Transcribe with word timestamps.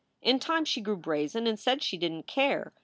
In 0.23 0.39
time 0.39 0.65
she 0.65 0.81
grew 0.81 0.97
brazen 0.97 1.45
and 1.45 1.59
said 1.59 1.83
she 1.83 1.95
didn 1.95 2.23
t 2.23 2.23
care. 2.23 2.73